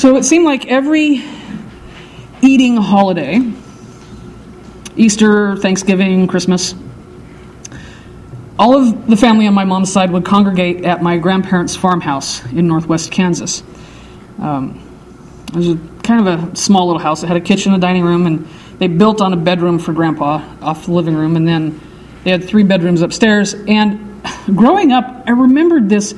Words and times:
So 0.00 0.16
it 0.16 0.24
seemed 0.24 0.46
like 0.46 0.66
every 0.66 1.22
eating 2.40 2.78
holiday, 2.78 3.38
Easter, 4.96 5.56
Thanksgiving, 5.56 6.26
Christmas, 6.26 6.74
all 8.58 8.78
of 8.78 9.08
the 9.08 9.16
family 9.18 9.46
on 9.46 9.52
my 9.52 9.64
mom's 9.64 9.92
side 9.92 10.10
would 10.10 10.24
congregate 10.24 10.86
at 10.86 11.02
my 11.02 11.18
grandparents' 11.18 11.76
farmhouse 11.76 12.42
in 12.46 12.66
northwest 12.66 13.12
Kansas. 13.12 13.62
Um, 14.38 14.80
it 15.48 15.56
was 15.56 15.68
a, 15.68 15.78
kind 16.02 16.26
of 16.26 16.50
a 16.50 16.56
small 16.56 16.86
little 16.86 17.02
house. 17.02 17.22
It 17.22 17.26
had 17.26 17.36
a 17.36 17.42
kitchen, 17.42 17.74
a 17.74 17.78
dining 17.78 18.02
room, 18.02 18.26
and 18.26 18.48
they 18.78 18.86
built 18.86 19.20
on 19.20 19.34
a 19.34 19.36
bedroom 19.36 19.78
for 19.78 19.92
grandpa 19.92 20.42
off 20.62 20.86
the 20.86 20.92
living 20.92 21.14
room, 21.14 21.36
and 21.36 21.46
then 21.46 21.78
they 22.24 22.30
had 22.30 22.42
three 22.42 22.62
bedrooms 22.62 23.02
upstairs. 23.02 23.52
And 23.52 24.22
growing 24.56 24.92
up, 24.92 25.24
I 25.26 25.32
remembered 25.32 25.90
this 25.90 26.14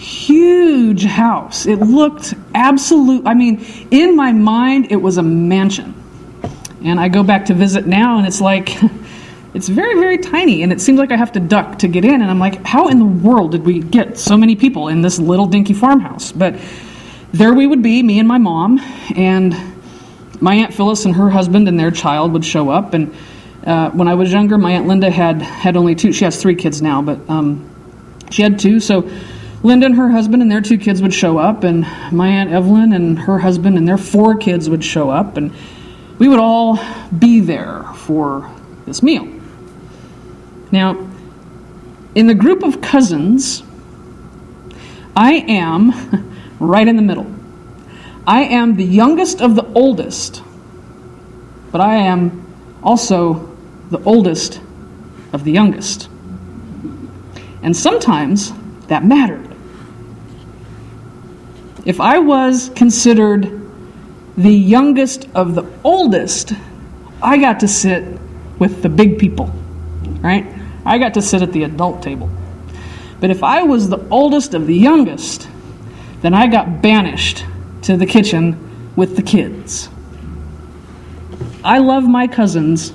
huge 0.00 1.04
house. 1.04 1.66
It 1.66 1.76
looked 1.76 2.32
absolute. 2.54 3.26
I 3.26 3.34
mean, 3.34 3.62
in 3.90 4.16
my 4.16 4.32
mind, 4.32 4.90
it 4.90 4.96
was 4.96 5.18
a 5.18 5.22
mansion. 5.22 5.94
And 6.82 6.98
I 6.98 7.08
go 7.08 7.22
back 7.22 7.44
to 7.46 7.54
visit 7.54 7.86
now, 7.86 8.16
and 8.16 8.26
it's 8.26 8.40
like, 8.40 8.82
it's 9.54 9.68
very, 9.68 10.00
very 10.00 10.16
tiny, 10.16 10.62
and 10.62 10.72
it 10.72 10.80
seems 10.80 10.98
like 10.98 11.12
I 11.12 11.16
have 11.16 11.32
to 11.32 11.40
duck 11.40 11.80
to 11.80 11.88
get 11.88 12.06
in. 12.06 12.22
And 12.22 12.30
I'm 12.30 12.38
like, 12.38 12.64
how 12.64 12.88
in 12.88 12.98
the 12.98 13.04
world 13.04 13.52
did 13.52 13.66
we 13.66 13.80
get 13.80 14.18
so 14.18 14.38
many 14.38 14.56
people 14.56 14.88
in 14.88 15.02
this 15.02 15.18
little 15.18 15.46
dinky 15.46 15.74
farmhouse? 15.74 16.32
But 16.32 16.58
there 17.32 17.52
we 17.52 17.66
would 17.66 17.82
be, 17.82 18.02
me 18.02 18.18
and 18.18 18.26
my 18.26 18.38
mom, 18.38 18.78
and 19.14 19.54
my 20.40 20.54
Aunt 20.54 20.72
Phyllis 20.72 21.04
and 21.04 21.14
her 21.14 21.28
husband 21.28 21.68
and 21.68 21.78
their 21.78 21.90
child 21.90 22.32
would 22.32 22.44
show 22.44 22.70
up. 22.70 22.94
And 22.94 23.14
uh, 23.66 23.90
when 23.90 24.08
I 24.08 24.14
was 24.14 24.32
younger, 24.32 24.56
my 24.56 24.72
Aunt 24.72 24.86
Linda 24.86 25.10
had, 25.10 25.42
had 25.42 25.76
only 25.76 25.94
two. 25.94 26.14
She 26.14 26.24
has 26.24 26.40
three 26.40 26.54
kids 26.54 26.80
now, 26.80 27.02
but 27.02 27.20
um, 27.28 27.68
she 28.30 28.40
had 28.40 28.58
two. 28.58 28.80
So 28.80 29.10
Linda 29.62 29.86
and 29.86 29.96
her 29.96 30.08
husband 30.08 30.40
and 30.40 30.50
their 30.50 30.62
two 30.62 30.78
kids 30.78 31.02
would 31.02 31.12
show 31.12 31.36
up, 31.36 31.64
and 31.64 31.86
my 32.12 32.28
Aunt 32.28 32.50
Evelyn 32.50 32.94
and 32.94 33.18
her 33.18 33.38
husband 33.38 33.76
and 33.76 33.86
their 33.86 33.98
four 33.98 34.36
kids 34.36 34.70
would 34.70 34.82
show 34.82 35.10
up, 35.10 35.36
and 35.36 35.52
we 36.18 36.28
would 36.28 36.38
all 36.38 36.78
be 37.18 37.40
there 37.40 37.82
for 37.94 38.50
this 38.86 39.02
meal. 39.02 39.28
Now, 40.72 41.08
in 42.14 42.26
the 42.26 42.34
group 42.34 42.62
of 42.62 42.80
cousins, 42.80 43.62
I 45.14 45.34
am 45.34 45.92
right 46.58 46.88
in 46.88 46.96
the 46.96 47.02
middle. 47.02 47.26
I 48.26 48.44
am 48.44 48.76
the 48.76 48.84
youngest 48.84 49.42
of 49.42 49.56
the 49.56 49.66
oldest, 49.72 50.42
but 51.70 51.82
I 51.82 51.96
am 51.96 52.46
also 52.82 53.54
the 53.90 54.02
oldest 54.04 54.60
of 55.32 55.44
the 55.44 55.52
youngest. 55.52 56.08
And 57.62 57.76
sometimes 57.76 58.52
that 58.86 59.04
mattered. 59.04 59.49
If 61.84 62.00
I 62.00 62.18
was 62.18 62.70
considered 62.74 63.60
the 64.36 64.52
youngest 64.52 65.28
of 65.34 65.54
the 65.54 65.64
oldest, 65.82 66.52
I 67.22 67.38
got 67.38 67.60
to 67.60 67.68
sit 67.68 68.04
with 68.58 68.82
the 68.82 68.88
big 68.88 69.18
people, 69.18 69.52
right? 70.20 70.46
I 70.84 70.98
got 70.98 71.14
to 71.14 71.22
sit 71.22 71.42
at 71.42 71.52
the 71.52 71.64
adult 71.64 72.02
table. 72.02 72.30
But 73.20 73.30
if 73.30 73.42
I 73.42 73.62
was 73.62 73.88
the 73.88 74.06
oldest 74.10 74.54
of 74.54 74.66
the 74.66 74.74
youngest, 74.74 75.48
then 76.20 76.34
I 76.34 76.46
got 76.46 76.82
banished 76.82 77.44
to 77.82 77.96
the 77.96 78.06
kitchen 78.06 78.92
with 78.96 79.16
the 79.16 79.22
kids. 79.22 79.88
I 81.64 81.78
love 81.78 82.04
my 82.04 82.26
cousins, 82.26 82.92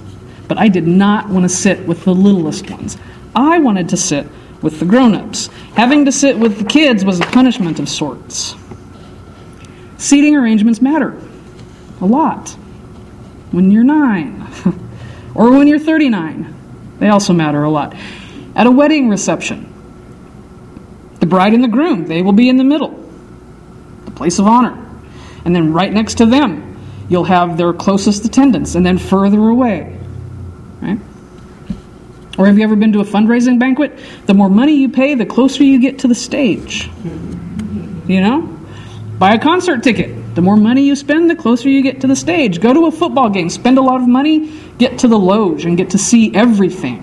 but 0.47 0.57
I 0.57 0.67
did 0.67 0.87
not 0.87 1.29
want 1.29 1.43
to 1.43 1.49
sit 1.49 1.87
with 1.87 2.05
the 2.05 2.13
littlest 2.13 2.69
ones. 2.69 2.97
I 3.35 3.59
wanted 3.59 3.89
to 3.89 3.97
sit 3.97 4.27
with 4.61 4.79
the 4.79 4.85
grown 4.85 5.13
ups. 5.15 5.47
Having 5.75 6.05
to 6.05 6.11
sit 6.11 6.37
with 6.37 6.59
the 6.59 6.65
kids 6.65 7.03
was 7.03 7.19
a 7.19 7.25
punishment 7.25 7.79
of 7.79 7.89
sorts. 7.89 8.55
Seating 9.97 10.35
arrangements 10.35 10.81
matter 10.81 11.19
a 12.01 12.05
lot. 12.05 12.49
When 13.51 13.71
you're 13.71 13.83
nine, 13.83 14.47
or 15.35 15.51
when 15.51 15.67
you're 15.67 15.79
39, 15.79 16.53
they 16.99 17.09
also 17.09 17.33
matter 17.33 17.63
a 17.63 17.69
lot. 17.69 17.95
At 18.55 18.67
a 18.67 18.71
wedding 18.71 19.09
reception, 19.09 19.71
the 21.19 21.25
bride 21.25 21.53
and 21.53 21.63
the 21.63 21.67
groom, 21.67 22.05
they 22.05 22.21
will 22.21 22.33
be 22.33 22.49
in 22.49 22.57
the 22.57 22.63
middle, 22.63 22.91
the 24.05 24.11
place 24.11 24.39
of 24.39 24.47
honor. 24.47 24.81
And 25.45 25.55
then 25.55 25.73
right 25.73 25.91
next 25.91 26.15
to 26.15 26.25
them, 26.25 26.77
you'll 27.09 27.25
have 27.25 27.57
their 27.57 27.71
closest 27.73 28.25
attendants, 28.25 28.75
and 28.75 28.85
then 28.85 28.97
further 28.97 29.49
away. 29.49 29.97
Right? 30.81 30.99
Or 32.37 32.47
have 32.47 32.57
you 32.57 32.63
ever 32.63 32.75
been 32.75 32.91
to 32.93 32.99
a 32.99 33.05
fundraising 33.05 33.59
banquet? 33.59 33.97
The 34.25 34.33
more 34.33 34.49
money 34.49 34.75
you 34.75 34.89
pay, 34.89 35.15
the 35.15 35.25
closer 35.25 35.63
you 35.63 35.79
get 35.79 35.99
to 35.99 36.07
the 36.07 36.15
stage. 36.15 36.89
You 38.07 38.21
know? 38.21 38.54
Buy 39.17 39.35
a 39.35 39.39
concert 39.39 39.81
ticket. 39.81 40.35
The 40.35 40.41
more 40.41 40.57
money 40.57 40.83
you 40.83 40.95
spend, 40.95 41.29
the 41.29 41.35
closer 41.35 41.69
you 41.69 41.81
get 41.81 42.01
to 42.01 42.07
the 42.07 42.15
stage. 42.15 42.59
Go 42.59 42.73
to 42.73 42.87
a 42.87 42.91
football 42.91 43.29
game, 43.29 43.49
spend 43.49 43.77
a 43.77 43.81
lot 43.81 44.01
of 44.01 44.07
money, 44.07 44.51
get 44.77 44.99
to 44.99 45.07
the 45.07 45.17
loge 45.17 45.65
and 45.65 45.77
get 45.77 45.91
to 45.91 45.97
see 45.97 46.35
everything. 46.35 47.01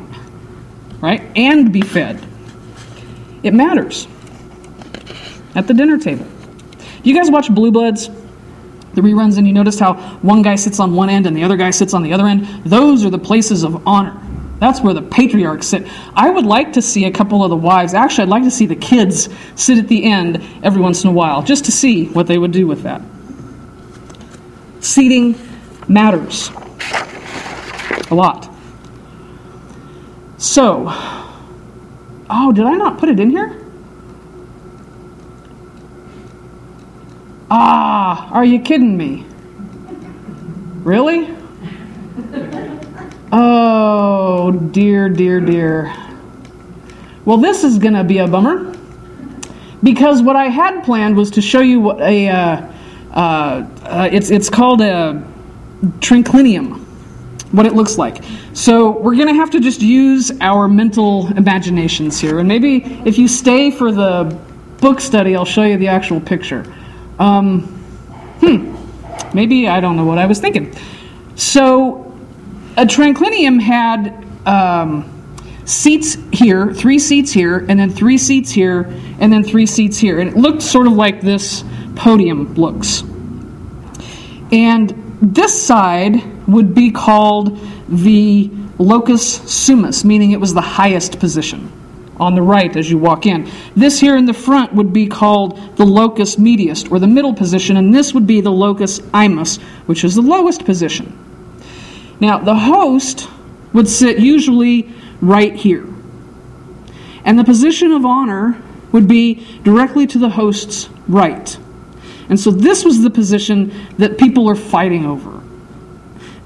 Right? 1.00 1.22
And 1.34 1.72
be 1.72 1.80
fed. 1.80 2.24
It 3.42 3.54
matters. 3.54 4.06
At 5.54 5.66
the 5.66 5.74
dinner 5.74 5.98
table. 5.98 6.26
You 7.02 7.14
guys 7.14 7.30
watch 7.30 7.52
Blue 7.52 7.70
Bloods? 7.70 8.08
The 8.94 9.00
reruns, 9.00 9.38
and 9.38 9.46
you 9.46 9.54
notice 9.54 9.78
how 9.78 9.94
one 10.20 10.42
guy 10.42 10.54
sits 10.56 10.78
on 10.78 10.94
one 10.94 11.08
end 11.08 11.26
and 11.26 11.34
the 11.34 11.44
other 11.44 11.56
guy 11.56 11.70
sits 11.70 11.94
on 11.94 12.02
the 12.02 12.12
other 12.12 12.26
end? 12.26 12.46
Those 12.64 13.06
are 13.06 13.10
the 13.10 13.18
places 13.18 13.64
of 13.64 13.88
honor. 13.88 14.21
That's 14.62 14.80
where 14.80 14.94
the 14.94 15.02
patriarchs 15.02 15.66
sit. 15.66 15.88
I 16.14 16.30
would 16.30 16.46
like 16.46 16.74
to 16.74 16.82
see 16.82 17.06
a 17.06 17.10
couple 17.10 17.42
of 17.42 17.50
the 17.50 17.56
wives. 17.56 17.94
Actually, 17.94 18.22
I'd 18.22 18.28
like 18.28 18.44
to 18.44 18.50
see 18.52 18.66
the 18.66 18.76
kids 18.76 19.28
sit 19.56 19.76
at 19.76 19.88
the 19.88 20.04
end 20.04 20.40
every 20.62 20.80
once 20.80 21.02
in 21.02 21.10
a 21.10 21.12
while, 21.12 21.42
just 21.42 21.64
to 21.64 21.72
see 21.72 22.06
what 22.10 22.28
they 22.28 22.38
would 22.38 22.52
do 22.52 22.68
with 22.68 22.84
that. 22.84 23.02
Seating 24.78 25.34
matters 25.88 26.52
a 28.08 28.14
lot. 28.14 28.54
So, 30.38 30.84
oh, 32.30 32.52
did 32.54 32.64
I 32.64 32.74
not 32.74 32.98
put 32.98 33.08
it 33.08 33.18
in 33.18 33.30
here? 33.30 33.60
Ah, 37.50 38.30
are 38.30 38.44
you 38.44 38.60
kidding 38.60 38.96
me? 38.96 39.26
Really? 40.84 41.41
Oh, 43.34 44.50
dear, 44.50 45.08
dear, 45.08 45.40
dear. 45.40 45.90
Well, 47.24 47.38
this 47.38 47.64
is 47.64 47.78
going 47.78 47.94
to 47.94 48.04
be 48.04 48.18
a 48.18 48.28
bummer 48.28 48.76
because 49.82 50.20
what 50.20 50.36
I 50.36 50.48
had 50.48 50.84
planned 50.84 51.16
was 51.16 51.30
to 51.30 51.40
show 51.40 51.60
you 51.60 51.80
what 51.80 51.98
a 52.02 52.28
uh, 52.28 52.66
uh, 53.10 53.66
uh, 53.84 54.08
it's 54.12 54.30
it's 54.30 54.50
called 54.50 54.82
a 54.82 55.24
triclinium, 56.00 56.80
what 57.52 57.64
it 57.64 57.72
looks 57.72 57.96
like. 57.96 58.22
So 58.52 58.90
we're 58.90 59.16
going 59.16 59.28
to 59.28 59.34
have 59.34 59.48
to 59.52 59.60
just 59.60 59.80
use 59.80 60.30
our 60.42 60.68
mental 60.68 61.28
imaginations 61.28 62.20
here, 62.20 62.38
and 62.38 62.46
maybe 62.46 62.84
if 63.06 63.16
you 63.16 63.28
stay 63.28 63.70
for 63.70 63.92
the 63.92 64.38
book 64.78 65.00
study, 65.00 65.36
I'll 65.36 65.46
show 65.46 65.62
you 65.62 65.78
the 65.78 65.88
actual 65.88 66.20
picture. 66.20 66.70
Um, 67.18 67.62
hmm, 68.40 68.76
maybe 69.34 69.68
I 69.68 69.80
don't 69.80 69.96
know 69.96 70.04
what 70.04 70.18
I 70.18 70.26
was 70.26 70.38
thinking. 70.38 70.76
So 71.34 72.11
a 72.76 72.84
triclinium 72.86 73.60
had 73.60 74.24
um, 74.46 75.08
seats 75.64 76.16
here, 76.32 76.72
three 76.72 76.98
seats 76.98 77.32
here, 77.32 77.66
and 77.68 77.78
then 77.78 77.90
three 77.90 78.18
seats 78.18 78.50
here, 78.50 78.82
and 79.20 79.32
then 79.32 79.44
three 79.44 79.66
seats 79.66 79.98
here. 79.98 80.20
And 80.20 80.30
it 80.30 80.36
looked 80.36 80.62
sort 80.62 80.86
of 80.86 80.94
like 80.94 81.20
this 81.20 81.64
podium 81.94 82.54
looks. 82.54 83.02
And 84.52 85.18
this 85.20 85.62
side 85.62 86.22
would 86.48 86.74
be 86.74 86.90
called 86.90 87.58
the 87.88 88.50
locus 88.78 89.38
summus, 89.40 90.04
meaning 90.04 90.32
it 90.32 90.40
was 90.40 90.54
the 90.54 90.60
highest 90.60 91.20
position 91.20 91.70
on 92.18 92.34
the 92.34 92.42
right 92.42 92.76
as 92.76 92.90
you 92.90 92.98
walk 92.98 93.26
in. 93.26 93.50
This 93.74 94.00
here 94.00 94.16
in 94.16 94.26
the 94.26 94.34
front 94.34 94.72
would 94.74 94.92
be 94.92 95.06
called 95.06 95.76
the 95.76 95.84
locus 95.84 96.38
medius, 96.38 96.86
or 96.88 96.98
the 96.98 97.06
middle 97.06 97.34
position, 97.34 97.76
and 97.76 97.94
this 97.94 98.14
would 98.14 98.26
be 98.26 98.40
the 98.40 98.50
locus 98.50 99.00
imus, 99.00 99.60
which 99.86 100.04
is 100.04 100.14
the 100.14 100.22
lowest 100.22 100.64
position. 100.64 101.18
Now, 102.20 102.38
the 102.38 102.54
host 102.54 103.28
would 103.72 103.88
sit 103.88 104.18
usually 104.18 104.92
right 105.20 105.54
here. 105.54 105.86
And 107.24 107.38
the 107.38 107.44
position 107.44 107.92
of 107.92 108.04
honor 108.04 108.60
would 108.90 109.08
be 109.08 109.46
directly 109.62 110.06
to 110.08 110.18
the 110.18 110.28
host's 110.28 110.88
right. 111.08 111.58
And 112.28 112.38
so 112.38 112.50
this 112.50 112.84
was 112.84 113.02
the 113.02 113.10
position 113.10 113.72
that 113.98 114.18
people 114.18 114.48
are 114.48 114.54
fighting 114.54 115.06
over. 115.06 115.42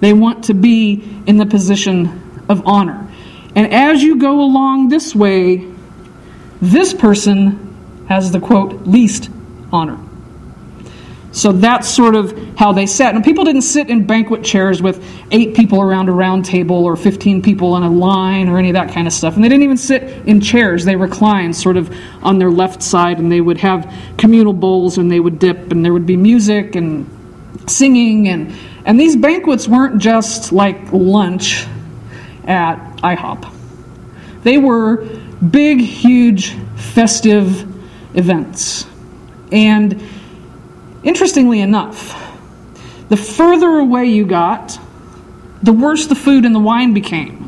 They 0.01 0.13
want 0.13 0.45
to 0.45 0.55
be 0.55 1.03
in 1.27 1.39
the 1.39 1.47
position 1.47 2.45
of 2.49 2.67
honor. 2.67 3.09
And 3.55 3.73
as 3.73 4.03
you 4.03 4.19
go 4.19 4.41
along 4.41 4.89
this 4.89 5.15
way, 5.15 5.67
this 6.61 6.93
person 6.93 8.05
has 8.09 8.31
the 8.31 8.41
quote, 8.41 8.87
least 8.87 9.31
honor. 9.73 9.99
So 11.37 11.53
that's 11.53 11.87
sort 11.87 12.17
of 12.17 12.35
how 12.57 12.73
they 12.73 12.87
sat. 12.87 13.15
And 13.15 13.23
people 13.23 13.45
didn't 13.45 13.61
sit 13.61 13.91
in 13.91 14.07
banquet 14.07 14.43
chairs 14.43 14.81
with 14.81 15.05
eight 15.31 15.55
people 15.55 15.83
around 15.83 16.09
a 16.09 16.13
round 16.13 16.47
table 16.47 16.83
or 16.83 16.97
15 16.97 17.43
people 17.43 17.77
in 17.77 17.83
a 17.83 17.91
line 17.91 18.49
or 18.49 18.57
any 18.59 18.71
of 18.71 18.73
that 18.73 18.91
kind 18.91 19.07
of 19.07 19.13
stuff. 19.13 19.35
And 19.35 19.45
they 19.45 19.51
didn't 19.51 19.65
even 19.65 19.77
sit 19.77 20.03
in 20.27 20.41
chairs. 20.41 20.87
They 20.87 20.97
reclined 20.97 21.55
sort 21.55 21.77
of 21.77 21.95
on 22.23 22.39
their 22.39 22.51
left 22.51 22.83
side 22.83 23.19
and 23.19 23.31
they 23.31 23.43
would 23.43 23.59
have 23.59 23.93
communal 24.17 24.55
bowls 24.55 24.97
and 24.97 25.13
they 25.13 25.21
would 25.21 25.39
dip 25.39 25.73
and 25.73 25.85
there 25.85 25.93
would 25.93 26.07
be 26.07 26.17
music 26.17 26.75
and 26.75 27.07
singing. 27.67 28.29
And, 28.29 28.55
and 28.87 28.99
these 28.99 29.15
banquets 29.15 29.69
weren't 29.69 30.01
just 30.01 30.53
like 30.53 30.91
lunch 30.91 31.67
at 32.47 32.79
IHOP, 33.03 33.53
they 34.43 34.57
were 34.57 35.05
big, 35.51 35.81
huge, 35.81 36.53
festive 36.77 37.61
events. 38.17 38.87
And 39.53 40.03
Interestingly 41.07 41.61
enough, 41.61 42.21
the 43.09 43.17
further 43.17 43.79
away 43.79 44.07
you 44.07 44.27
got, 44.27 44.77
the 45.63 45.73
worse 45.73 46.09
the 46.09 46.17
food 46.17 46.45
and 46.45 46.53
the 46.53 46.59
wine 46.61 46.93
became. 46.95 47.45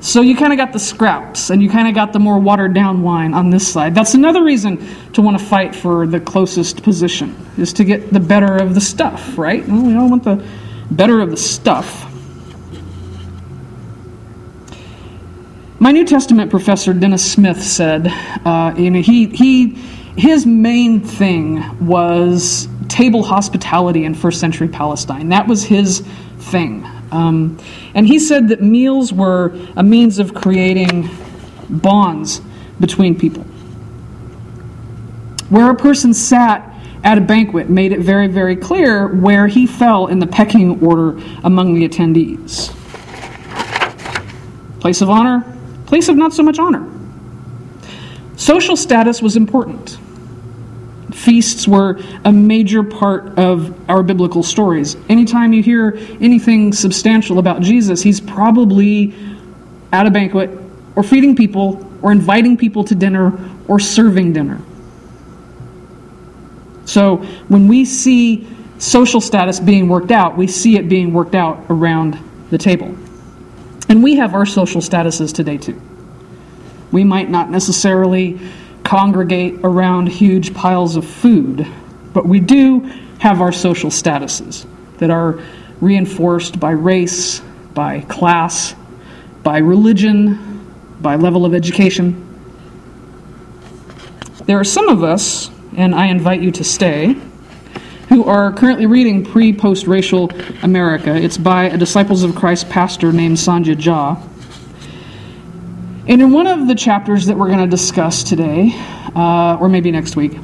So 0.00 0.22
you 0.22 0.34
kind 0.34 0.54
of 0.54 0.56
got 0.56 0.72
the 0.72 0.78
scraps, 0.78 1.50
and 1.50 1.62
you 1.62 1.68
kind 1.68 1.86
of 1.86 1.94
got 1.94 2.14
the 2.14 2.18
more 2.18 2.40
watered 2.40 2.74
down 2.74 3.02
wine 3.02 3.34
on 3.34 3.50
this 3.50 3.70
side. 3.70 3.94
That's 3.94 4.14
another 4.14 4.42
reason 4.42 4.84
to 5.12 5.20
want 5.20 5.38
to 5.38 5.44
fight 5.44 5.76
for 5.76 6.06
the 6.06 6.18
closest 6.18 6.82
position, 6.82 7.36
is 7.58 7.74
to 7.74 7.84
get 7.84 8.10
the 8.10 8.18
better 8.18 8.56
of 8.56 8.74
the 8.74 8.80
stuff, 8.80 9.36
right? 9.36 9.62
Well, 9.68 9.82
we 9.82 9.94
all 9.94 10.08
want 10.08 10.24
the 10.24 10.44
better 10.90 11.20
of 11.20 11.30
the 11.30 11.36
stuff. 11.36 12.08
My 15.78 15.92
New 15.92 16.06
Testament 16.06 16.50
professor, 16.50 16.94
Dennis 16.94 17.30
Smith, 17.30 17.62
said, 17.62 18.08
uh, 18.46 18.74
you 18.76 18.90
know, 18.90 19.02
he, 19.02 19.26
he 19.26 19.78
his 20.16 20.44
main 20.44 21.00
thing 21.00 21.86
was 21.86 22.68
table 22.88 23.22
hospitality 23.22 24.04
in 24.04 24.14
first 24.14 24.40
century 24.40 24.68
Palestine. 24.68 25.30
That 25.30 25.46
was 25.46 25.64
his 25.64 26.00
thing. 26.38 26.86
Um, 27.10 27.58
and 27.94 28.06
he 28.06 28.18
said 28.18 28.48
that 28.48 28.60
meals 28.62 29.12
were 29.12 29.56
a 29.76 29.82
means 29.82 30.18
of 30.18 30.34
creating 30.34 31.08
bonds 31.68 32.40
between 32.80 33.18
people. 33.18 33.44
Where 35.48 35.70
a 35.70 35.74
person 35.74 36.14
sat 36.14 36.68
at 37.04 37.18
a 37.18 37.20
banquet 37.20 37.68
made 37.68 37.92
it 37.92 38.00
very, 38.00 38.28
very 38.28 38.56
clear 38.56 39.08
where 39.08 39.46
he 39.46 39.66
fell 39.66 40.06
in 40.06 40.18
the 40.18 40.26
pecking 40.26 40.84
order 40.84 41.18
among 41.42 41.74
the 41.74 41.88
attendees. 41.88 42.70
Place 44.80 45.00
of 45.00 45.10
honor, 45.10 45.44
place 45.86 46.08
of 46.08 46.16
not 46.16 46.32
so 46.32 46.42
much 46.42 46.58
honor. 46.58 46.88
Social 48.36 48.76
status 48.76 49.22
was 49.22 49.36
important. 49.36 49.98
Feasts 51.22 51.68
were 51.68 52.00
a 52.24 52.32
major 52.32 52.82
part 52.82 53.38
of 53.38 53.88
our 53.88 54.02
biblical 54.02 54.42
stories. 54.42 54.96
Anytime 55.08 55.52
you 55.52 55.62
hear 55.62 55.96
anything 56.20 56.72
substantial 56.72 57.38
about 57.38 57.62
Jesus, 57.62 58.02
he's 58.02 58.20
probably 58.20 59.14
at 59.92 60.04
a 60.04 60.10
banquet 60.10 60.50
or 60.96 61.04
feeding 61.04 61.36
people 61.36 61.88
or 62.02 62.10
inviting 62.10 62.56
people 62.56 62.82
to 62.82 62.96
dinner 62.96 63.38
or 63.68 63.78
serving 63.78 64.32
dinner. 64.32 64.60
So 66.86 67.18
when 67.46 67.68
we 67.68 67.84
see 67.84 68.44
social 68.78 69.20
status 69.20 69.60
being 69.60 69.88
worked 69.88 70.10
out, 70.10 70.36
we 70.36 70.48
see 70.48 70.76
it 70.76 70.88
being 70.88 71.12
worked 71.12 71.36
out 71.36 71.64
around 71.70 72.18
the 72.50 72.58
table. 72.58 72.96
And 73.88 74.02
we 74.02 74.16
have 74.16 74.34
our 74.34 74.44
social 74.44 74.80
statuses 74.80 75.32
today 75.32 75.56
too. 75.56 75.80
We 76.90 77.04
might 77.04 77.30
not 77.30 77.48
necessarily 77.48 78.40
congregate 78.92 79.58
around 79.64 80.06
huge 80.06 80.52
piles 80.52 80.96
of 80.96 81.06
food, 81.06 81.66
but 82.12 82.26
we 82.26 82.38
do 82.38 82.80
have 83.20 83.40
our 83.40 83.50
social 83.50 83.88
statuses 83.88 84.66
that 84.98 85.08
are 85.08 85.40
reinforced 85.80 86.60
by 86.60 86.72
race, 86.72 87.40
by 87.72 88.02
class, 88.02 88.74
by 89.42 89.56
religion, 89.56 90.68
by 91.00 91.16
level 91.16 91.46
of 91.46 91.54
education. 91.54 92.14
There 94.44 94.60
are 94.60 94.64
some 94.64 94.90
of 94.90 95.02
us, 95.02 95.50
and 95.74 95.94
I 95.94 96.08
invite 96.08 96.42
you 96.42 96.50
to 96.50 96.62
stay, 96.62 97.16
who 98.10 98.24
are 98.24 98.52
currently 98.52 98.84
reading 98.84 99.24
Pre 99.24 99.54
Post 99.54 99.86
Racial 99.86 100.30
America. 100.62 101.16
It's 101.16 101.38
by 101.38 101.64
a 101.64 101.78
Disciples 101.78 102.24
of 102.24 102.34
Christ 102.34 102.68
pastor 102.68 103.10
named 103.10 103.38
Sandhya 103.38 103.74
Jha. 103.74 104.31
And 106.08 106.20
in 106.20 106.32
one 106.32 106.48
of 106.48 106.66
the 106.66 106.74
chapters 106.74 107.26
that 107.26 107.36
we're 107.36 107.46
going 107.46 107.60
to 107.60 107.68
discuss 107.68 108.24
today, 108.24 108.72
uh, 109.14 109.56
or 109.60 109.68
maybe 109.68 109.92
next 109.92 110.16
week, 110.16 110.36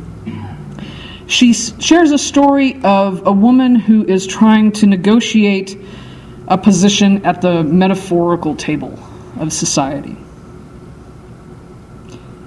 she 1.27 1.53
shares 1.53 2.13
a 2.13 2.19
story 2.19 2.81
of 2.85 3.27
a 3.27 3.33
woman 3.33 3.75
who 3.75 4.05
is 4.05 4.25
trying 4.25 4.71
to 4.73 4.87
negotiate 4.87 5.77
a 6.47 6.57
position 6.57 7.27
at 7.27 7.43
the 7.43 7.65
metaphorical 7.65 8.55
table 8.55 8.99
of 9.41 9.53
society. 9.53 10.17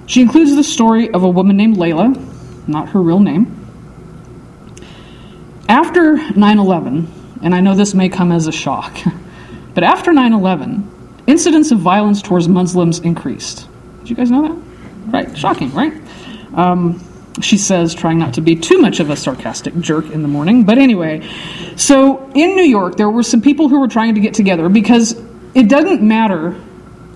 She 0.06 0.22
includes 0.22 0.56
the 0.56 0.64
story 0.64 1.10
of 1.10 1.22
a 1.22 1.28
woman 1.28 1.56
named 1.58 1.76
Layla, 1.76 2.66
not 2.66 2.88
her 2.90 3.00
real 3.00 3.20
name. 3.20 3.58
After 5.68 6.16
9 6.32 6.58
11, 6.58 7.38
and 7.42 7.54
I 7.54 7.60
know 7.60 7.74
this 7.74 7.92
may 7.92 8.08
come 8.08 8.32
as 8.32 8.46
a 8.46 8.52
shock, 8.52 8.96
but 9.74 9.84
after 9.84 10.14
9 10.14 10.32
11, 10.32 11.01
incidents 11.32 11.70
of 11.70 11.78
violence 11.78 12.20
towards 12.20 12.46
Muslims 12.46 12.98
increased. 12.98 13.66
Did 14.00 14.10
you 14.10 14.16
guys 14.16 14.30
know 14.30 14.42
that? 14.42 14.56
Right, 15.10 15.36
shocking, 15.36 15.72
right? 15.72 15.94
Um, 16.54 17.02
she 17.40 17.56
says, 17.56 17.94
trying 17.94 18.18
not 18.18 18.34
to 18.34 18.42
be 18.42 18.54
too 18.54 18.78
much 18.78 19.00
of 19.00 19.08
a 19.08 19.16
sarcastic 19.16 19.74
jerk 19.80 20.10
in 20.10 20.20
the 20.20 20.28
morning. 20.28 20.64
But 20.64 20.76
anyway, 20.76 21.26
so 21.76 22.30
in 22.34 22.54
New 22.54 22.64
York, 22.64 22.98
there 22.98 23.08
were 23.08 23.22
some 23.22 23.40
people 23.40 23.70
who 23.70 23.80
were 23.80 23.88
trying 23.88 24.14
to 24.16 24.20
get 24.20 24.34
together 24.34 24.68
because 24.68 25.18
it 25.54 25.68
doesn't 25.70 26.02
matter 26.02 26.60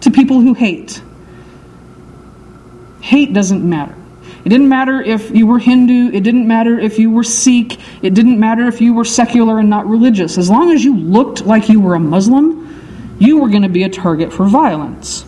to 0.01 0.11
people 0.11 0.41
who 0.41 0.55
hate. 0.55 1.03
Hate 3.03 3.35
doesn't 3.35 3.69
matter. 3.69 3.95
It 4.47 4.49
didn't 4.49 4.71
matter 4.71 5.03
if 5.03 5.31
you 5.31 5.47
were 5.47 5.59
Hindu, 5.59 6.11
it 6.17 6.23
didn't 6.23 6.49
matter 6.49 6.79
if 6.79 6.99
you 6.99 7.11
were 7.11 7.25
Sikh, 7.25 7.79
it 8.03 8.15
didn't 8.15 8.41
matter 8.41 8.67
if 8.67 8.81
you 8.81 8.95
were 8.95 9.05
secular 9.05 9.59
and 9.59 9.69
not 9.69 9.87
religious. 9.87 10.39
As 10.39 10.49
long 10.49 10.73
as 10.73 10.83
you 10.83 10.97
looked 10.97 11.45
like 11.45 11.69
you 11.69 11.81
were 11.81 11.97
a 11.97 12.01
Muslim, 12.01 12.66
you 13.19 13.39
were 13.39 13.49
going 13.49 13.63
to 13.63 13.69
be 13.69 13.83
a 13.85 13.89
target 13.89 14.33
for 14.33 14.47
violence. 14.47 15.25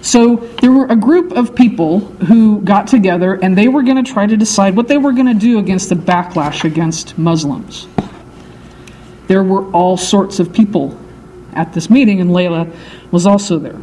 So 0.00 0.36
there 0.60 0.70
were 0.70 0.86
a 0.86 0.94
group 0.94 1.32
of 1.32 1.56
people 1.56 1.98
who 1.98 2.60
got 2.60 2.86
together 2.86 3.34
and 3.34 3.58
they 3.58 3.66
were 3.66 3.82
going 3.82 4.02
to 4.02 4.08
try 4.08 4.24
to 4.24 4.36
decide 4.36 4.76
what 4.76 4.86
they 4.86 4.98
were 4.98 5.12
going 5.12 5.26
to 5.26 5.34
do 5.34 5.58
against 5.58 5.88
the 5.88 5.96
backlash 5.96 6.64
against 6.64 7.18
Muslims. 7.18 7.88
There 9.26 9.42
were 9.42 9.68
all 9.72 9.96
sorts 9.96 10.38
of 10.38 10.52
people 10.52 10.96
at 11.54 11.72
this 11.72 11.90
meeting, 11.90 12.20
and 12.20 12.30
Layla 12.30 12.72
was 13.10 13.26
also 13.26 13.58
there. 13.58 13.80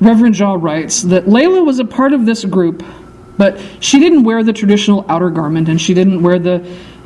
Reverend 0.00 0.34
Jha 0.34 0.60
writes 0.60 1.02
that 1.02 1.26
Layla 1.26 1.64
was 1.64 1.78
a 1.78 1.84
part 1.84 2.14
of 2.14 2.24
this 2.24 2.44
group, 2.44 2.82
but 3.36 3.60
she 3.78 4.00
didn't 4.00 4.24
wear 4.24 4.42
the 4.42 4.52
traditional 4.52 5.04
outer 5.08 5.30
garment 5.30 5.68
and 5.68 5.80
she 5.80 5.94
didn't 5.94 6.22
wear 6.22 6.38
the 6.38 6.56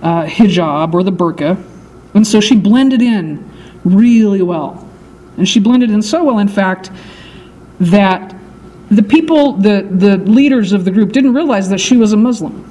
uh, 0.00 0.25
hijab 0.25 0.95
or 0.95 1.03
the 1.03 1.12
burqa. 1.12 1.62
And 2.14 2.26
so 2.26 2.40
she 2.40 2.56
blended 2.56 3.02
in 3.02 3.50
really 3.85 4.42
well. 4.42 4.88
And 5.37 5.49
she 5.49 5.61
blended 5.61 5.90
in 5.90 6.00
so 6.00 6.25
well, 6.25 6.38
in 6.38 6.49
fact, 6.49 6.90
that 7.80 8.35
the 8.90 9.02
people, 9.02 9.54
the, 9.54 9.87
the 9.90 10.18
leaders 10.18 10.73
of 10.73 10.85
the 10.85 10.90
group, 10.90 11.12
didn't 11.12 11.35
realize 11.35 11.68
that 11.71 11.80
she 11.80 11.97
was 11.97 12.12
a 12.12 12.16
Muslim. 12.16 12.71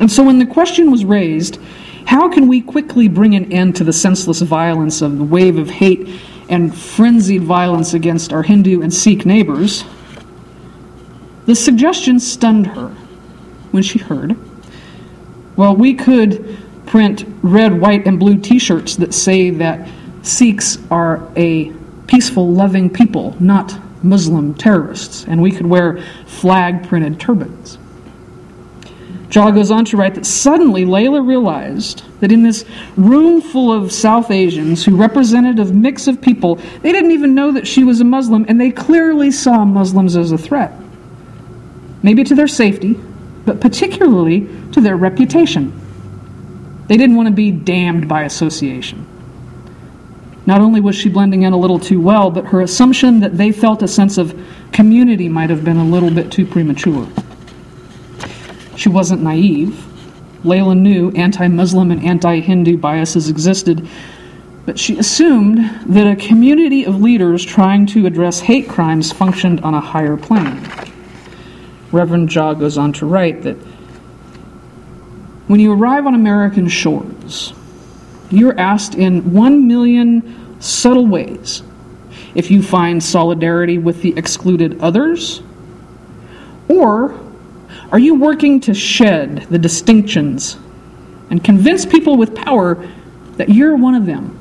And 0.00 0.10
so 0.10 0.22
when 0.22 0.38
the 0.38 0.46
question 0.46 0.90
was 0.90 1.04
raised, 1.04 1.60
how 2.06 2.28
can 2.28 2.48
we 2.48 2.60
quickly 2.60 3.08
bring 3.08 3.34
an 3.34 3.52
end 3.52 3.76
to 3.76 3.84
the 3.84 3.92
senseless 3.92 4.40
violence 4.40 5.02
of 5.02 5.18
the 5.18 5.24
wave 5.24 5.58
of 5.58 5.70
hate 5.70 6.20
and 6.48 6.76
frenzied 6.76 7.42
violence 7.42 7.94
against 7.94 8.32
our 8.32 8.42
Hindu 8.42 8.82
and 8.82 8.92
Sikh 8.92 9.24
neighbors? 9.24 9.84
The 11.46 11.54
suggestion 11.54 12.18
stunned 12.20 12.68
her 12.68 12.88
when 13.70 13.82
she 13.82 13.98
heard. 13.98 14.36
Well, 15.56 15.76
we 15.76 15.94
could 15.94 16.58
print 16.86 17.24
red, 17.44 17.78
white, 17.78 18.06
and 18.06 18.18
blue 18.18 18.38
t 18.38 18.58
shirts 18.58 18.96
that 18.96 19.12
say 19.14 19.50
that 19.50 19.86
Sikhs 20.22 20.78
are 20.90 21.30
a 21.36 21.70
peaceful, 22.06 22.50
loving 22.50 22.88
people, 22.88 23.36
not 23.38 23.78
Muslim 24.02 24.54
terrorists, 24.54 25.24
and 25.28 25.40
we 25.40 25.52
could 25.52 25.66
wear 25.66 26.02
flag 26.26 26.88
printed 26.88 27.20
turbans. 27.20 27.78
Jha 29.28 29.52
goes 29.54 29.70
on 29.70 29.84
to 29.86 29.96
write 29.96 30.14
that 30.14 30.24
suddenly 30.24 30.84
Layla 30.84 31.26
realized 31.26 32.04
that 32.20 32.32
in 32.32 32.42
this 32.42 32.64
room 32.96 33.40
full 33.40 33.72
of 33.72 33.92
South 33.92 34.30
Asians 34.30 34.84
who 34.84 34.96
represented 34.96 35.58
a 35.58 35.64
mix 35.66 36.06
of 36.06 36.22
people, 36.22 36.56
they 36.82 36.92
didn't 36.92 37.10
even 37.10 37.34
know 37.34 37.52
that 37.52 37.66
she 37.66 37.84
was 37.84 38.00
a 38.00 38.04
Muslim, 38.04 38.46
and 38.48 38.58
they 38.58 38.70
clearly 38.70 39.30
saw 39.30 39.64
Muslims 39.64 40.16
as 40.16 40.32
a 40.32 40.38
threat. 40.38 40.72
Maybe 42.02 42.24
to 42.24 42.34
their 42.34 42.46
safety, 42.46 42.98
but 43.44 43.60
particularly 43.60 44.48
to 44.72 44.80
their 44.80 44.96
reputation. 44.96 45.78
They 46.86 46.96
didn't 46.96 47.16
want 47.16 47.28
to 47.28 47.34
be 47.34 47.50
damned 47.50 48.08
by 48.08 48.22
association. 48.22 49.06
Not 50.46 50.60
only 50.60 50.80
was 50.80 50.94
she 50.94 51.08
blending 51.08 51.42
in 51.42 51.52
a 51.52 51.56
little 51.56 51.78
too 51.78 52.00
well, 52.00 52.30
but 52.30 52.46
her 52.46 52.60
assumption 52.60 53.20
that 53.20 53.38
they 53.38 53.50
felt 53.50 53.82
a 53.82 53.88
sense 53.88 54.18
of 54.18 54.38
community 54.72 55.28
might 55.28 55.48
have 55.48 55.64
been 55.64 55.78
a 55.78 55.84
little 55.84 56.10
bit 56.10 56.30
too 56.30 56.44
premature. 56.44 57.08
She 58.76 58.90
wasn't 58.90 59.22
naive. 59.22 59.82
Layla 60.44 60.78
knew 60.78 61.10
anti 61.12 61.48
Muslim 61.48 61.90
and 61.90 62.04
anti 62.04 62.40
Hindu 62.40 62.76
biases 62.76 63.30
existed, 63.30 63.88
but 64.66 64.78
she 64.78 64.98
assumed 64.98 65.58
that 65.86 66.06
a 66.06 66.16
community 66.16 66.84
of 66.84 67.00
leaders 67.00 67.42
trying 67.42 67.86
to 67.86 68.04
address 68.04 68.40
hate 68.40 68.68
crimes 68.68 69.10
functioned 69.10 69.60
on 69.60 69.72
a 69.72 69.80
higher 69.80 70.18
plane. 70.18 70.60
Reverend 71.92 72.28
Jha 72.28 72.58
goes 72.58 72.76
on 72.76 72.92
to 72.94 73.06
write 73.06 73.42
that 73.42 73.56
when 75.46 75.60
you 75.60 75.72
arrive 75.72 76.06
on 76.06 76.14
American 76.14 76.68
shores, 76.68 77.52
you're 78.30 78.58
asked 78.58 78.94
in 78.94 79.32
one 79.32 79.68
million 79.68 80.60
subtle 80.60 81.06
ways 81.06 81.62
if 82.34 82.50
you 82.50 82.62
find 82.62 83.02
solidarity 83.02 83.78
with 83.78 84.02
the 84.02 84.14
excluded 84.16 84.80
others, 84.80 85.42
or 86.68 87.20
are 87.92 87.98
you 87.98 88.14
working 88.14 88.58
to 88.60 88.74
shed 88.74 89.46
the 89.50 89.58
distinctions 89.58 90.56
and 91.30 91.44
convince 91.44 91.84
people 91.86 92.16
with 92.16 92.34
power 92.34 92.88
that 93.36 93.48
you're 93.50 93.76
one 93.76 93.94
of 93.94 94.06
them? 94.06 94.40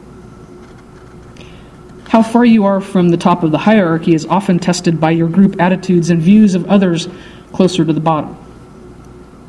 How 2.08 2.22
far 2.24 2.46
you 2.46 2.64
are 2.66 2.80
from 2.80 3.10
the 3.10 3.18
top 3.18 3.44
of 3.44 3.52
the 3.52 3.58
hierarchy 3.58 4.14
is 4.14 4.26
often 4.26 4.60
tested 4.60 5.00
by 5.02 5.12
your 5.12 5.28
group 5.28 5.60
attitudes 5.60 6.10
and 6.10 6.22
views 6.22 6.56
of 6.56 6.70
others 6.70 7.08
closer 7.52 7.84
to 7.84 7.92
the 7.92 8.00
bottom. 8.00 8.38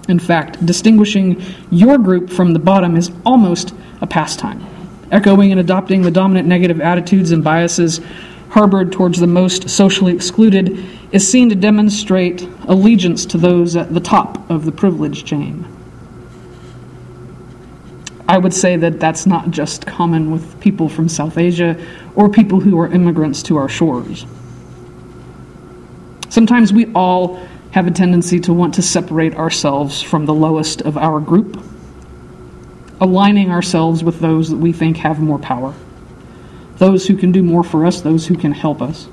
In 0.08 0.18
fact, 0.18 0.64
distinguishing 0.64 1.42
your 1.70 1.98
group 1.98 2.30
from 2.30 2.52
the 2.52 2.58
bottom 2.58 2.96
is 2.96 3.10
almost 3.24 3.74
a 4.00 4.06
pastime. 4.06 4.64
Echoing 5.10 5.50
and 5.50 5.60
adopting 5.60 6.02
the 6.02 6.10
dominant 6.10 6.46
negative 6.46 6.80
attitudes 6.80 7.30
and 7.30 7.42
biases 7.42 8.00
harbored 8.50 8.92
towards 8.92 9.18
the 9.18 9.26
most 9.26 9.68
socially 9.68 10.14
excluded 10.14 10.84
is 11.12 11.28
seen 11.28 11.48
to 11.48 11.54
demonstrate 11.54 12.42
allegiance 12.68 13.24
to 13.26 13.38
those 13.38 13.76
at 13.76 13.94
the 13.94 14.00
top 14.00 14.48
of 14.50 14.64
the 14.64 14.72
privilege 14.72 15.24
chain. 15.24 15.64
I 18.28 18.38
would 18.38 18.54
say 18.54 18.76
that 18.76 19.00
that's 19.00 19.26
not 19.26 19.50
just 19.50 19.86
common 19.86 20.30
with 20.30 20.58
people 20.60 20.88
from 20.88 21.08
South 21.08 21.36
Asia 21.36 21.76
or 22.14 22.28
people 22.28 22.60
who 22.60 22.78
are 22.78 22.88
immigrants 22.88 23.42
to 23.44 23.56
our 23.56 23.68
shores. 23.68 24.24
Sometimes 26.30 26.72
we 26.72 26.86
all 26.94 27.46
have 27.74 27.88
a 27.88 27.90
tendency 27.90 28.38
to 28.38 28.52
want 28.52 28.72
to 28.72 28.80
separate 28.80 29.34
ourselves 29.34 30.00
from 30.00 30.26
the 30.26 30.32
lowest 30.32 30.80
of 30.82 30.96
our 30.96 31.18
group, 31.18 31.60
aligning 33.00 33.50
ourselves 33.50 34.04
with 34.04 34.20
those 34.20 34.48
that 34.48 34.56
we 34.56 34.72
think 34.72 34.96
have 34.96 35.18
more 35.18 35.40
power, 35.40 35.74
those 36.76 37.08
who 37.08 37.16
can 37.16 37.32
do 37.32 37.42
more 37.42 37.64
for 37.64 37.84
us, 37.84 38.00
those 38.00 38.28
who 38.28 38.36
can 38.36 38.52
help 38.52 38.80
us. 38.80 39.08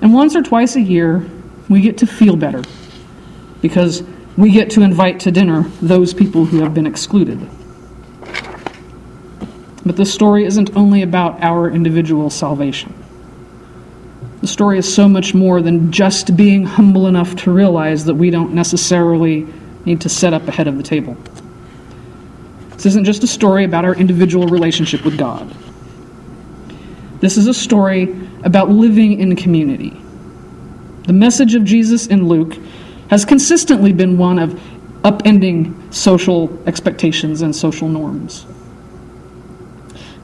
And 0.00 0.14
once 0.14 0.34
or 0.34 0.42
twice 0.42 0.74
a 0.74 0.80
year, 0.80 1.22
we 1.68 1.82
get 1.82 1.98
to 1.98 2.06
feel 2.06 2.34
better 2.34 2.62
because 3.60 4.02
we 4.38 4.50
get 4.50 4.70
to 4.70 4.80
invite 4.80 5.20
to 5.20 5.30
dinner 5.30 5.64
those 5.82 6.14
people 6.14 6.46
who 6.46 6.62
have 6.62 6.72
been 6.72 6.86
excluded. 6.86 7.46
But 9.84 9.96
the 9.96 10.06
story 10.06 10.46
isn't 10.46 10.74
only 10.74 11.02
about 11.02 11.42
our 11.42 11.70
individual 11.70 12.30
salvation. 12.30 12.94
The 14.46 14.52
story 14.52 14.78
is 14.78 14.94
so 14.94 15.08
much 15.08 15.34
more 15.34 15.60
than 15.60 15.90
just 15.90 16.36
being 16.36 16.62
humble 16.62 17.08
enough 17.08 17.34
to 17.42 17.50
realize 17.50 18.04
that 18.04 18.14
we 18.14 18.30
don't 18.30 18.54
necessarily 18.54 19.44
need 19.84 20.02
to 20.02 20.08
set 20.08 20.32
up 20.32 20.46
ahead 20.46 20.68
of 20.68 20.76
the 20.76 20.84
table. 20.84 21.16
This 22.70 22.86
isn't 22.86 23.06
just 23.06 23.24
a 23.24 23.26
story 23.26 23.64
about 23.64 23.84
our 23.84 23.96
individual 23.96 24.46
relationship 24.46 25.04
with 25.04 25.18
God. 25.18 25.52
This 27.18 27.36
is 27.36 27.48
a 27.48 27.52
story 27.52 28.16
about 28.44 28.70
living 28.70 29.18
in 29.18 29.34
community. 29.34 30.00
The 31.08 31.12
message 31.12 31.56
of 31.56 31.64
Jesus 31.64 32.06
in 32.06 32.28
Luke 32.28 32.56
has 33.10 33.24
consistently 33.24 33.92
been 33.92 34.16
one 34.16 34.38
of 34.38 34.52
upending 35.02 35.92
social 35.92 36.56
expectations 36.68 37.42
and 37.42 37.56
social 37.56 37.88
norms. 37.88 38.46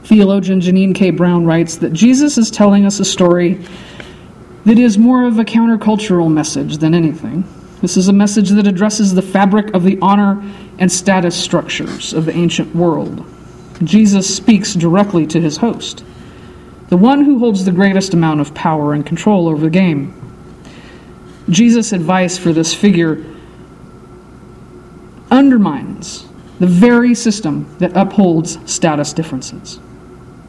Theologian 0.05 0.61
Jeannine 0.61 0.93
K. 0.93 1.09
Brown 1.09 1.45
writes 1.45 1.75
that 1.79 1.91
Jesus 1.91 2.37
is 2.37 2.49
telling 2.49 2.85
us 2.85 3.01
a 3.01 3.05
story 3.05 3.59
that 4.65 4.79
is 4.79 4.97
more 4.97 5.25
of 5.25 5.39
a 5.39 5.45
countercultural 5.45 6.31
message 6.31 6.77
than 6.77 6.93
anything. 6.93 7.43
This 7.81 7.97
is 7.97 8.07
a 8.07 8.13
message 8.13 8.49
that 8.51 8.65
addresses 8.65 9.13
the 9.13 9.21
fabric 9.21 9.73
of 9.73 9.83
the 9.83 9.99
honor 10.01 10.41
and 10.79 10.89
status 10.91 11.35
structures 11.35 12.13
of 12.13 12.25
the 12.25 12.33
ancient 12.33 12.73
world. 12.73 13.25
Jesus 13.83 14.33
speaks 14.33 14.73
directly 14.73 15.27
to 15.27 15.41
his 15.41 15.57
host, 15.57 16.05
the 16.87 16.95
one 16.95 17.25
who 17.25 17.39
holds 17.39 17.65
the 17.65 17.71
greatest 17.71 18.13
amount 18.13 18.39
of 18.39 18.53
power 18.53 18.93
and 18.93 19.05
control 19.05 19.49
over 19.49 19.61
the 19.61 19.69
game. 19.69 20.19
Jesus' 21.49 21.91
advice 21.91 22.37
for 22.37 22.53
this 22.53 22.73
figure 22.73 23.21
undermines 25.29 26.25
the 26.59 26.67
very 26.67 27.13
system 27.13 27.75
that 27.79 27.91
upholds 27.97 28.57
status 28.71 29.11
differences 29.11 29.79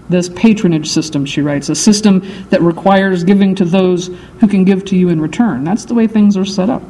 this 0.08 0.28
patronage 0.28 0.88
system, 0.88 1.24
she 1.24 1.40
writes, 1.40 1.68
a 1.68 1.74
system 1.74 2.22
that 2.50 2.60
requires 2.60 3.24
giving 3.24 3.54
to 3.54 3.64
those 3.64 4.08
who 4.40 4.48
can 4.48 4.64
give 4.64 4.84
to 4.86 4.96
you 4.96 5.08
in 5.08 5.20
return. 5.20 5.64
That's 5.64 5.84
the 5.84 5.94
way 5.94 6.06
things 6.06 6.36
are 6.36 6.44
set 6.44 6.68
up. 6.68 6.82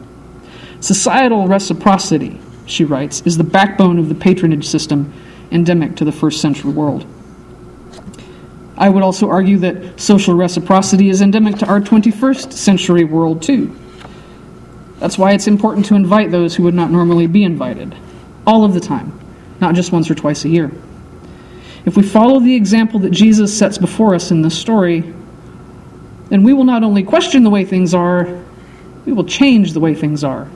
Societal 0.81 1.47
reciprocity, 1.47 2.41
she 2.67 2.85
writes, 2.85 3.23
is 3.23 3.39
the 3.39 3.45
backbone 3.45 3.99
of 3.99 4.09
the 4.09 4.15
patronage 4.15 4.67
system 4.67 5.13
endemic 5.51 5.97
to 5.97 6.05
the 6.05 6.13
first 6.13 6.41
century 6.41 6.73
world. 6.73 7.07
I 8.77 8.89
would 8.89 9.05
also 9.05 9.31
argue 9.31 9.59
that 9.59 10.01
social 10.01 10.35
reciprocity 10.35 11.09
is 11.09 11.23
endemic 11.23 11.57
to 11.59 11.67
our 11.67 11.81
21st 11.81 12.53
century 12.53 13.05
world, 13.05 13.43
too. 13.43 13.75
That's 14.99 15.17
why 15.17 15.33
it's 15.33 15.47
important 15.47 15.87
to 15.87 15.95
invite 15.95 16.33
those 16.33 16.57
who 16.57 16.65
would 16.65 16.75
not 16.75 16.91
normally 16.91 17.29
be 17.29 17.45
invited, 17.45 17.95
all 18.47 18.65
of 18.65 18.75
the 18.75 18.81
time, 18.81 19.19
not 19.61 19.77
just 19.77 19.93
once 19.93 20.11
or 20.11 20.17
twice 20.17 20.45
a 20.45 20.49
year. 20.49 20.73
If 21.85 21.97
we 21.97 22.03
follow 22.03 22.41
the 22.41 22.55
example 22.55 23.01
that 23.01 23.11
Jesus 23.11 23.57
sets 23.57 23.79
before 23.79 24.15
us 24.15 24.31
in 24.31 24.43
this 24.43 24.59
story, 24.59 25.01
then 26.31 26.43
we 26.43 26.53
will 26.53 26.65
not 26.65 26.83
only 26.83 27.03
question 27.03 27.45
the 27.45 27.51
way 27.51 27.65
things 27.65 27.95
are, 27.95 28.43
we 29.05 29.13
will 29.13 29.25
change 29.25 29.73
the 29.73 29.81
way 29.81 29.95
things 29.95 30.25
are. 30.25 30.49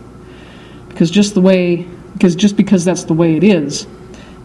Because 0.88 1.11
just 1.11 1.35
the 1.35 1.40
way 1.40 1.87
because 2.14 2.35
just 2.35 2.56
because 2.56 2.85
that's 2.85 3.04
the 3.04 3.14
way 3.14 3.37
it 3.37 3.44
is 3.44 3.87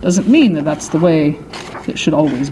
doesn't 0.01 0.27
mean 0.27 0.53
that 0.53 0.65
that's 0.65 0.89
the 0.89 0.99
way 0.99 1.39
it 1.87 1.97
should 1.97 2.13
always 2.13 2.33
be. 2.33 2.39